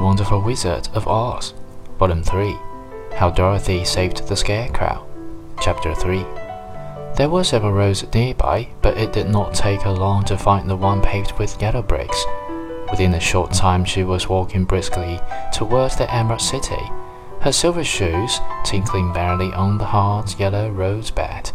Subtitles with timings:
[0.00, 1.54] Wonderful Wizard of Oz,
[1.98, 2.56] Volume 3
[3.14, 5.06] How Dorothy Saved the Scarecrow,
[5.60, 6.24] Chapter 3
[7.16, 10.76] There were several roads nearby, but it did not take her long to find the
[10.76, 12.24] one paved with yellow bricks.
[12.90, 15.20] Within a short time, she was walking briskly
[15.52, 16.90] towards the Emerald City,
[17.40, 21.52] her silver shoes tinkling merrily on the hard yellow road-bed.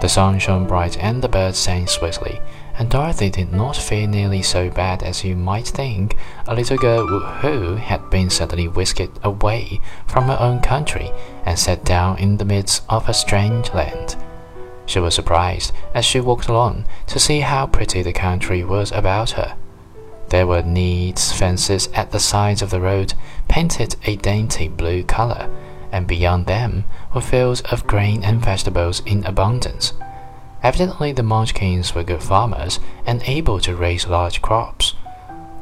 [0.00, 2.40] The sun shone bright and the birds sang sweetly,
[2.78, 7.06] and Dorothy did not feel nearly so bad as you might think a little girl
[7.06, 11.10] who had been suddenly whisked away from her own country
[11.46, 14.16] and set down in the midst of a strange land.
[14.84, 19.30] She was surprised as she walked along to see how pretty the country was about
[19.32, 19.56] her.
[20.28, 23.14] There were neat fences at the sides of the road,
[23.48, 25.48] painted a dainty blue color,
[25.96, 29.94] and beyond them were fields of grain and vegetables in abundance.
[30.62, 34.94] Evidently, the Munchkins were good farmers and able to raise large crops.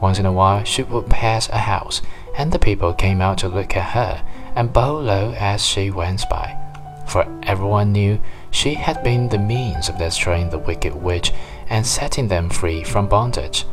[0.01, 2.02] Once in a while, she would pass a house,
[2.37, 6.29] and the people came out to look at her and bow low as she went
[6.29, 6.57] by,
[7.07, 11.32] for everyone knew she had been the means of destroying the wicked witch
[11.68, 13.66] and setting them free from bondage.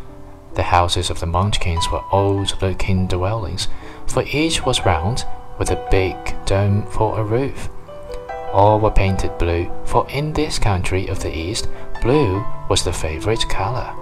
[0.53, 3.67] The houses of the Munchkins were old looking dwellings,
[4.05, 5.25] for each was round,
[5.57, 7.69] with a big dome for a roof.
[8.51, 11.67] All were painted blue, for in this country of the East,
[12.01, 13.95] blue was the favorite color.